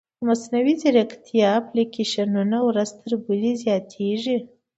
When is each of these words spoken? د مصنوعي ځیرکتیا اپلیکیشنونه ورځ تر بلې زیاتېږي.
د 0.19 0.21
مصنوعي 0.29 0.73
ځیرکتیا 0.81 1.47
اپلیکیشنونه 1.61 2.57
ورځ 2.67 2.89
تر 3.01 3.11
بلې 3.25 3.51
زیاتېږي. 3.63 4.37